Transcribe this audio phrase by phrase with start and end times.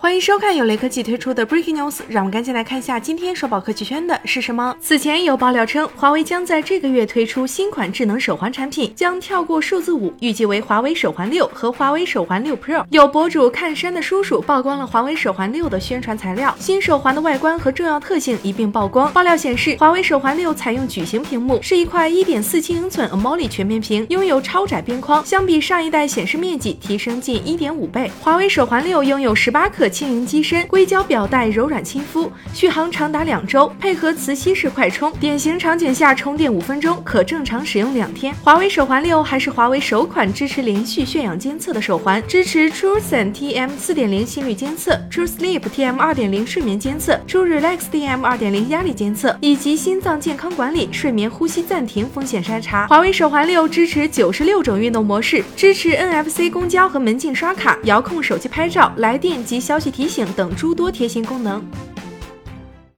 [0.00, 4.72] 欢迎收看由雷科技推出的 Breaking News，让我们赶紧来看一下今天刷爆科技圈的是什么。
[4.80, 12.84] 此前有爆料称，华为将在这个月推出新款智能手环产品，将跳过数字五，预计为华为手环六和华为手环六 Pro。
[12.90, 19.12] 有博主看山的叔叔曝光了华为手环六的宣传材料，新手环的外观和重要特性一并曝光。
[19.12, 28.08] 爆料显示，华为手环六采用矩形屏幕，是一块1.47英寸 AMOLED 全面屏，拥有超窄边框，相比上一代显示面积提升近1.5倍。
[28.20, 29.88] 华为手环六拥有18克。
[29.98, 38.32] 轻盈机身，硅胶表带柔软亲肤，续航长达两周，配合磁吸式快充，典型场景下充电五分钟，可正常使用两天。
[38.44, 52.86] 华为手环六还是华为首款支持连续血氧监测的手环，支持 TrueSense TM 四点零心率监测，TrueSleep TM 二点零睡眠监测，TrueRelax TM 二点零压力监测，以及心脏健康管理、睡眠呼吸暂停风险筛查。
[52.86, 59.76] 华为手环六支持九十六种运动模式，支持 NFC 公交和门禁刷卡，遥控手机拍照、来电及消。
[59.78, 61.64] 消息提醒等诸多贴心功能。